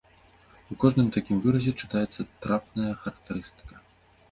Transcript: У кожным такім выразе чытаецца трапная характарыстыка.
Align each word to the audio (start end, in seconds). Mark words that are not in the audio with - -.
У 0.75 0.77
кожным 0.83 1.11
такім 1.17 1.43
выразе 1.43 1.71
чытаецца 1.85 2.27
трапная 2.47 2.91
характарыстыка. 3.05 3.75